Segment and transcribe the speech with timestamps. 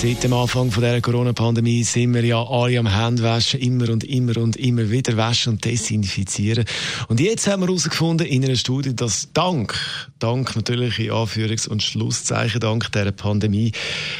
[0.00, 4.36] Seit dem Anfang von der Corona-Pandemie sind wir ja alle am Händewaschen, immer und immer
[4.36, 6.66] und immer wieder waschen und desinfizieren.
[7.08, 9.74] Und jetzt haben wir herausgefunden in einer Studie, dass dank,
[10.20, 13.72] dank natürlich in Anführungs- und Schlusszeichen, dank der Pandemie,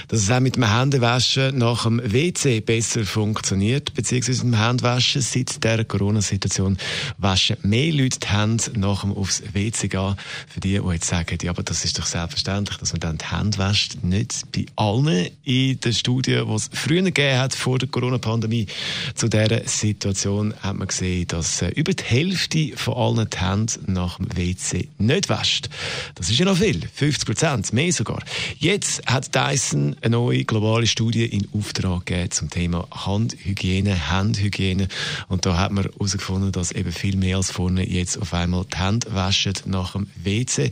[0.09, 5.23] dass es auch mit dem Händewaschen nach dem WC besser funktioniert, beziehungsweise mit dem Händewaschen
[5.23, 6.77] seit der Corona-Situation
[7.19, 10.17] waschen mehr Leute die Hände nach dem aufs WC gehen.
[10.49, 13.31] Für die, die jetzt sagen, ja, aber das ist doch selbstverständlich, dass man dann die
[13.31, 13.99] Hände wäscht.
[14.03, 18.67] Nicht bei allen in der Studie, die es früher gegeben hat, vor der Corona-Pandemie,
[19.15, 23.73] zu dieser Situation hat man gesehen, dass äh, über die Hälfte von allen die Hände
[23.87, 25.69] nach dem WC nicht wäscht.
[26.15, 28.23] Das ist ja noch viel, 50 Prozent, mehr sogar.
[28.59, 34.89] Jetzt hat Dyson eine neue globale Studie in Auftrag gegeben zum Thema Handhygiene, Handhygiene.
[35.29, 38.79] Und da hat man herausgefunden, dass eben viel mehr als vorne jetzt auf einmal die
[38.79, 40.71] Hände waschen nach dem WC.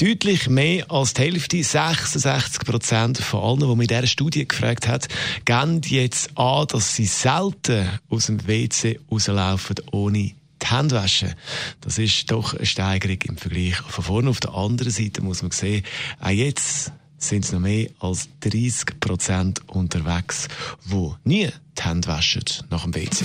[0.00, 4.86] Deutlich mehr als die Hälfte, 66 Prozent von allen, die mit dieser Studie Studie gefragt
[4.86, 5.08] hat,
[5.46, 11.34] geben jetzt an, dass sie selten aus dem WC rauslaufen ohne die Hände waschen.
[11.80, 14.28] Das ist doch eine Steigerung im Vergleich von vorne.
[14.28, 15.82] Auf der anderen Seite muss man sehen,
[16.20, 20.48] auch jetzt sind es noch mehr als 30 Prozent unterwegs,
[20.84, 23.24] die nie die Hände waschen nach dem WC.